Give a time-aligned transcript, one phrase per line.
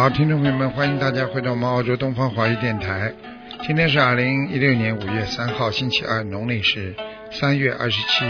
[0.00, 3.12] 好，听众朋友们，欢迎大家回到我们澳洲东方华语电台。
[3.66, 6.94] 今天是二零一六年五月三号，星期二，农历是
[7.30, 8.24] 三月二十七。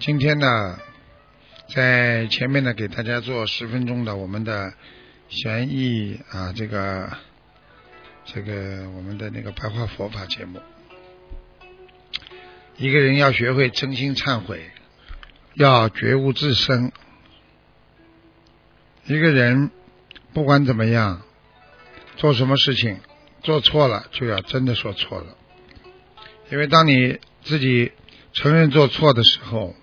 [0.00, 0.76] 今天呢，
[1.72, 4.72] 在前面呢，给大家做十分钟的我们的
[5.28, 7.08] 玄义啊，这个
[8.24, 10.58] 这个我们的那个白话佛法节目。
[12.76, 14.68] 一个人要学会真心忏悔，
[15.54, 16.90] 要觉悟自身。
[19.10, 19.72] 一个人
[20.32, 21.22] 不管怎么样，
[22.16, 23.00] 做什么事情
[23.42, 25.36] 做错了，就要真的说错了。
[26.48, 27.90] 因为当你自己
[28.32, 29.74] 承认做错的时候，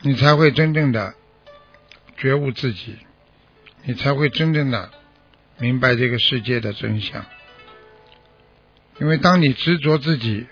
[0.00, 1.12] 你才会真正的
[2.16, 2.96] 觉悟自己，
[3.84, 4.90] 你才会真正的
[5.58, 7.26] 明白这个世界的真相。
[8.98, 10.46] 因为当你执着自己，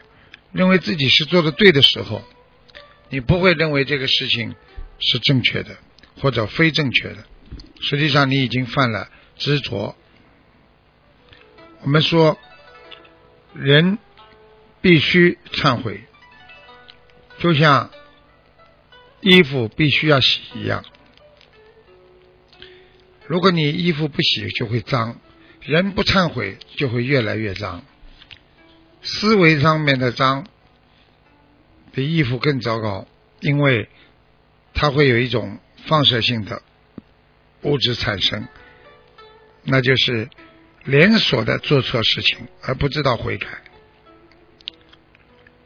[0.52, 2.22] 认为自己是做的对的时候，
[3.08, 4.54] 你不会认为这个事情
[4.98, 5.74] 是正确的
[6.20, 7.24] 或者非正确的。
[7.80, 9.96] 实际上，你已经犯了执着。
[11.82, 12.36] 我们说，
[13.54, 13.98] 人
[14.80, 16.04] 必须忏悔，
[17.38, 17.90] 就像
[19.20, 20.84] 衣服必须要洗一样。
[23.26, 25.20] 如果你衣服不洗，就会脏；
[25.60, 27.84] 人不忏悔，就会越来越脏。
[29.02, 30.46] 思维上面的脏
[31.92, 33.06] 比衣服更糟糕，
[33.40, 33.88] 因为
[34.74, 36.62] 它会有一种放射性的
[37.62, 38.46] 物质产生，
[39.64, 40.28] 那就是
[40.84, 43.46] 连锁的做错事情而不知道悔改。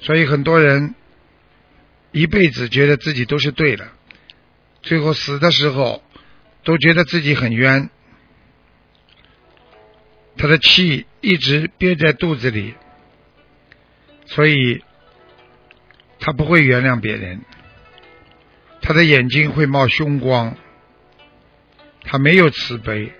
[0.01, 0.95] 所以很多人
[2.13, 3.89] 一辈子觉得自己都是对的，
[4.83, 6.03] 最后死的时候
[6.65, 7.91] 都觉得自己很冤，
[10.37, 12.75] 他的气一直憋在肚子里。
[14.25, 14.83] 所以，
[16.19, 17.43] 他不会原谅别人，
[18.83, 20.57] 他的眼睛会冒凶光，
[22.03, 23.13] 他没有慈悲，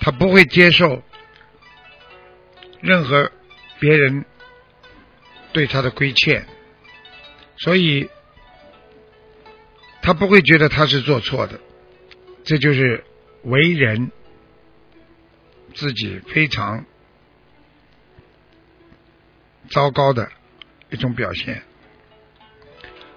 [0.00, 1.02] 他不会接受
[2.80, 3.30] 任何
[3.78, 4.24] 别人
[5.52, 6.46] 对他的亏欠，
[7.58, 8.08] 所以
[10.02, 11.60] 他不会觉得他是做错的，
[12.42, 13.04] 这就是
[13.42, 14.10] 为人
[15.74, 16.84] 自己非常。
[19.68, 20.32] 糟糕的
[20.90, 21.62] 一种表现，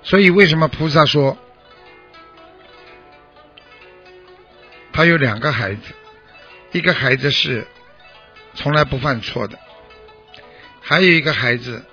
[0.03, 1.37] 所以为什么菩萨说
[4.91, 5.81] 他有两个孩子，
[6.71, 7.67] 一个孩子是
[8.53, 9.59] 从来不犯错的，
[10.81, 11.83] 还有一个孩子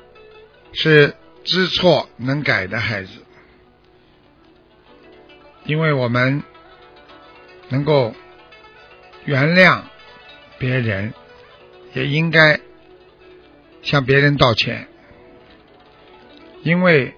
[0.73, 1.15] 是
[1.45, 3.11] 知错能改的孩子，
[5.65, 6.43] 因为我们
[7.69, 8.15] 能够
[9.25, 9.83] 原谅
[10.59, 11.15] 别人，
[11.95, 12.61] 也应该。
[13.83, 14.89] 向别人道歉，
[16.63, 17.15] 因为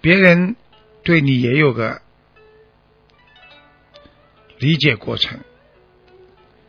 [0.00, 0.56] 别人
[1.02, 2.02] 对你也有个
[4.58, 5.40] 理解过程。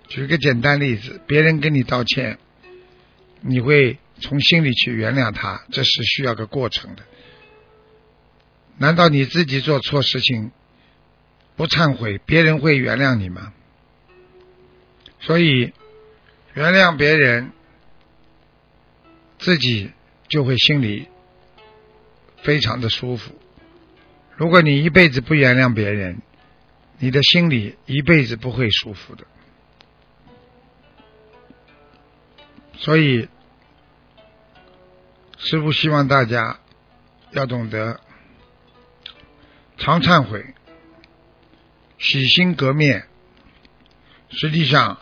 [0.07, 2.37] 举个简单例子，别人跟你道歉，
[3.41, 7.03] 你会从心里去原谅他，这是需要个过程的。
[8.77, 10.51] 难道你自己做错事情
[11.55, 13.53] 不忏悔，别人会原谅你吗？
[15.19, 15.73] 所以，
[16.53, 17.51] 原谅别人。
[19.39, 19.91] 自己
[20.29, 21.09] 就会心里
[22.43, 23.33] 非常的舒服。
[24.35, 26.21] 如果你一辈子不原谅别人，
[26.99, 29.25] 你的心里一辈子不会舒服的。
[32.77, 33.27] 所以，
[35.37, 36.59] 师父希望大家
[37.31, 37.99] 要懂得
[39.77, 40.53] 常忏悔、
[41.97, 43.07] 洗心革面。
[44.29, 44.99] 实际上，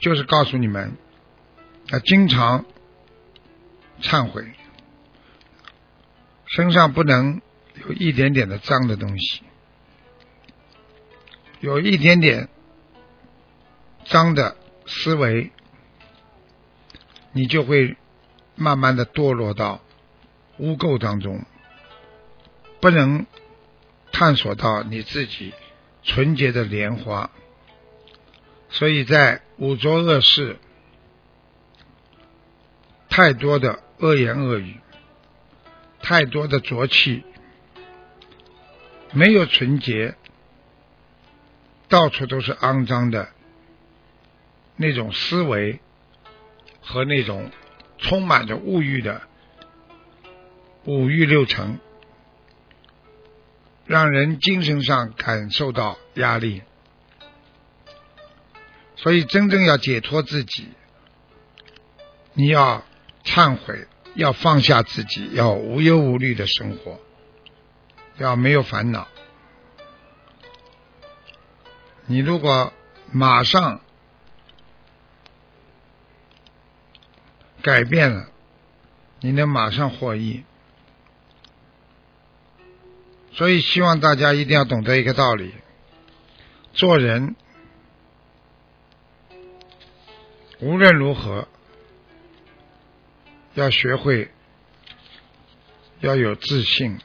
[0.00, 0.96] 就是告诉你们
[1.88, 2.64] 要经常。
[4.02, 4.44] 忏悔，
[6.54, 7.42] 身上不能
[7.84, 9.42] 有一点点的脏的东西，
[11.58, 12.48] 有一点点
[14.04, 14.56] 脏的
[14.86, 15.50] 思维，
[17.32, 17.96] 你就会
[18.54, 19.82] 慢慢的堕落到
[20.58, 21.44] 污垢当中，
[22.80, 23.26] 不能
[24.12, 25.52] 探索到你自己
[26.04, 27.32] 纯洁的莲花，
[28.68, 30.58] 所以在五浊恶世
[33.08, 33.80] 太多的。
[34.00, 34.80] 恶言恶语，
[36.06, 37.24] 太多的浊气，
[39.14, 40.16] 没有纯洁，
[41.88, 43.30] 到处都是肮脏的
[44.76, 45.80] 那种思维
[46.82, 47.50] 和那种
[47.96, 49.22] 充满着物欲的
[50.84, 51.80] 五欲六尘，
[53.86, 56.60] 让人精神上感受到压力。
[58.96, 60.68] 所以，真正要解脱自己，
[62.34, 62.84] 你要。
[63.24, 67.00] 忏悔，要放下自己，要无忧无虑的生活，
[68.18, 69.08] 要没有烦恼。
[72.06, 72.72] 你如果
[73.10, 73.80] 马上
[77.62, 78.28] 改变了，
[79.20, 80.44] 你能马上获益。
[83.32, 85.54] 所以，希望大家一定要懂得一个道理：
[86.72, 87.34] 做人
[90.60, 91.48] 无论如何
[93.54, 94.30] 要学会
[96.00, 96.98] 要有自信，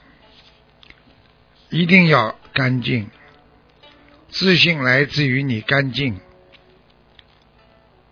[1.70, 3.10] 一定要干净。
[4.30, 6.20] 自信来自于你干净，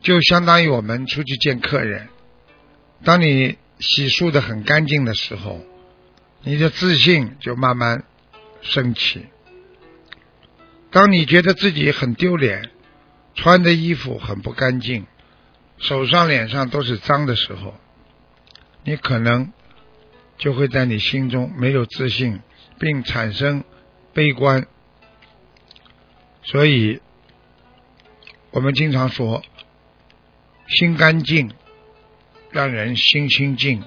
[0.01, 2.07] 就相当于我们出去见客人，
[3.04, 5.62] 当你洗漱的很干净的时候。
[6.44, 8.06] 你的自信就慢慢
[8.62, 9.25] 升起。
[10.92, 12.69] 当你觉得自己很丢脸，
[13.34, 15.07] 穿的衣服很不干净，
[15.78, 17.75] 手上、脸上都是脏的时候，
[18.88, 19.51] 你可能
[20.38, 22.39] 就会在你心中没有自信，
[22.80, 23.66] 并产生
[24.13, 24.66] 悲观。
[26.44, 27.01] 所以，
[28.50, 29.44] 我们经常说，
[30.69, 31.51] 心干净，
[32.50, 33.84] 让人心清净，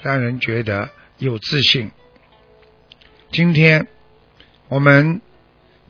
[0.00, 1.90] 让人觉得有自信。
[3.30, 3.86] 今天
[4.68, 5.20] 我们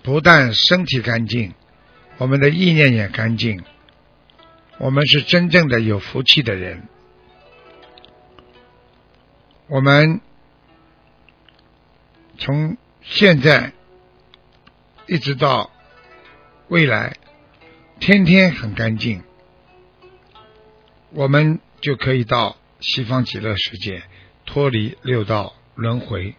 [0.03, 1.55] 不但身体干净，
[2.17, 3.63] 我们的意念也干净，
[4.79, 6.89] 我们是真正的有福气的人。
[9.69, 10.23] 我们
[12.39, 13.75] 从现在
[15.07, 15.71] 一直到
[16.69, 17.19] 未来，
[18.01, 19.23] 天天很干净，
[21.11, 24.05] 我们就可以到西方极乐世界，
[24.47, 26.35] 脱离六道轮回。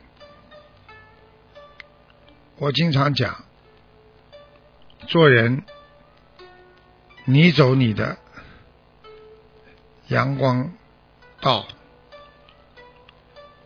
[2.58, 3.46] 我经常讲，
[5.08, 5.64] 做人，
[7.26, 8.18] 你走你的
[10.08, 10.74] 阳光
[11.42, 11.68] 道，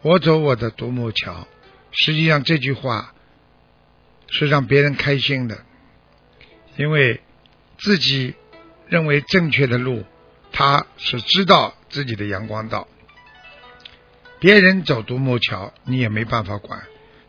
[0.04, 1.48] 我走我的独木桥。
[1.92, 3.14] 实际上这句话
[4.30, 5.64] 是让别人开心的，
[6.78, 7.22] 因为
[7.80, 8.36] 自己
[8.88, 10.04] 认为正确的路，
[10.52, 12.88] 他是知道自己的阳光道。
[14.40, 16.84] 别人走独木桥，你也没办法管，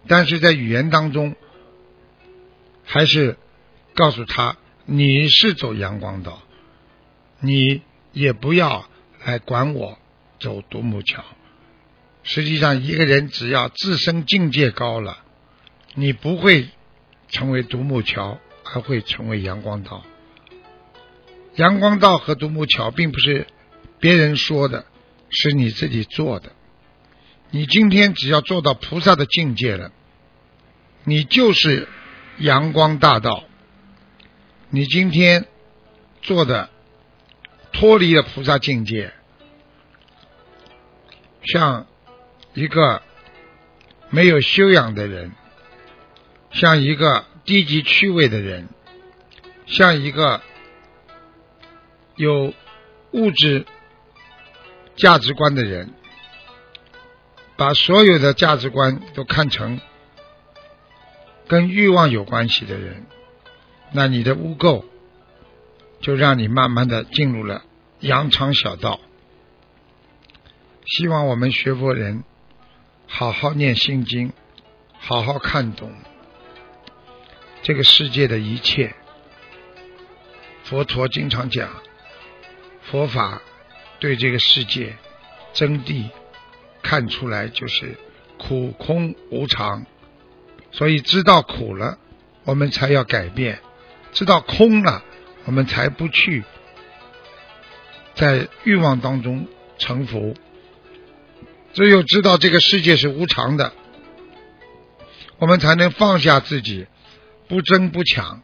[0.06, 1.34] 但是在语言当中。
[2.86, 3.38] 还是
[3.94, 6.42] 告诉他，你是走阳光道，
[7.40, 7.80] 你
[8.12, 8.86] 也不要
[9.24, 9.98] 来管我
[10.38, 11.24] 走独木桥。
[12.24, 15.18] 实际上，一个人只要自身境界高了，
[15.94, 16.68] 你不会
[17.28, 20.04] 成为独木桥，而会成为阳光道。
[21.54, 23.46] 阳光道和独木桥并不是
[24.00, 24.86] 别人说的，
[25.30, 26.50] 是你自己做的。
[27.50, 29.92] 你今天只要做到菩萨的境界了，
[31.04, 31.86] 你就是。
[32.36, 33.44] 阳光大道，
[34.68, 35.46] 你今天
[36.20, 36.68] 做的
[37.72, 39.12] 脱离了菩萨境界，
[41.44, 41.86] 像
[42.54, 43.02] 一个
[44.10, 45.32] 没有修养的人，
[46.52, 48.68] 像一个低级趣味的人，
[49.66, 50.40] 像一个
[52.16, 52.54] 有
[53.10, 53.66] 物质
[54.96, 55.92] 价值观的人，
[57.56, 59.80] 把所有的价值观都看成。
[61.46, 63.04] 跟欲望有关系的人，
[63.92, 64.84] 那你的污垢
[66.00, 67.64] 就让你慢慢的进入了
[68.00, 68.98] 羊肠小道。
[70.86, 72.24] 希望我们学佛人
[73.16, 74.32] 好好念心经，
[74.98, 75.92] 好好看懂
[77.62, 78.92] 这个世界的一切。
[80.64, 81.70] 佛陀经常讲，
[82.82, 83.40] 佛法
[84.00, 84.96] 对这个世界
[85.52, 86.10] 真谛
[86.82, 87.96] 看出来就是
[88.36, 89.86] 苦空无常。
[90.72, 91.98] 所以知道苦了，
[92.42, 93.58] 我们才要改变；
[94.12, 95.04] 知道空了，
[95.44, 96.42] 我们才不去
[98.16, 99.46] 在欲望当中
[99.78, 100.34] 沉浮。
[101.74, 103.72] 只有知道这个世界是无常的，
[105.38, 106.86] 我们才能放下自己，
[107.48, 108.42] 不争不抢，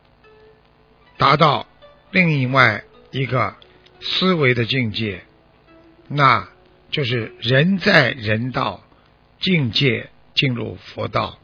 [1.17, 1.67] 达到
[2.11, 3.55] 另外一个
[4.01, 5.23] 思维的境界，
[6.09, 6.49] 那
[6.91, 8.83] 就是人在人道
[9.41, 11.39] 境界进入佛道。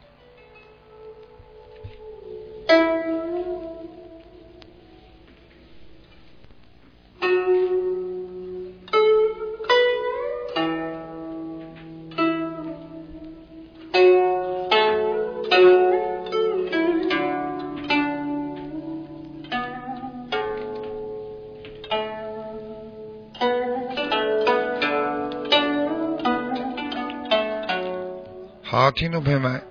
[28.87, 29.61] 好，听众朋友们，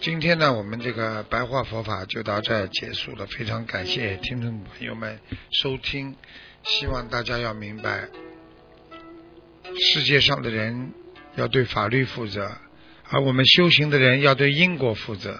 [0.00, 3.26] 今天呢，我们这个白话佛法就到这结束了。
[3.26, 5.20] 非常感谢听众朋友们
[5.52, 6.16] 收听，
[6.64, 8.08] 希望大家要明白，
[9.92, 10.92] 世界上的人
[11.36, 12.50] 要对法律负责，
[13.08, 15.38] 而我们修行的人要对因果负责。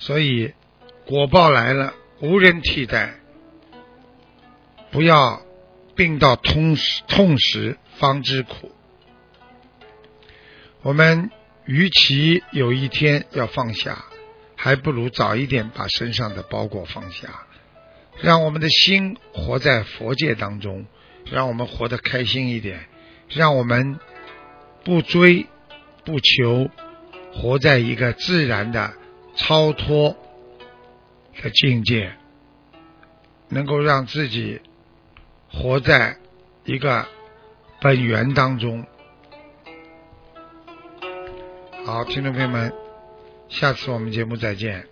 [0.00, 0.52] 所以
[1.06, 3.20] 果报来了，无人替代。
[4.90, 5.42] 不要
[5.94, 8.72] 病到痛时痛时方知苦。
[10.82, 11.30] 我们
[11.64, 14.04] 与其有一天要放下，
[14.56, 17.46] 还不如早一点把身上的包裹放下，
[18.20, 20.86] 让我们的心活在佛界当中，
[21.30, 22.86] 让我们活得开心一点，
[23.28, 23.98] 让我们
[24.84, 25.46] 不追
[26.04, 26.68] 不求，
[27.32, 28.92] 活在一个自然的
[29.36, 30.16] 超脱
[31.42, 32.12] 的境界，
[33.48, 34.60] 能够让自己。
[35.54, 36.16] 活在
[36.64, 37.06] 一个
[37.78, 38.86] 本源当中。
[41.84, 42.72] 好，听众朋友们，
[43.48, 44.91] 下次我们节目再见。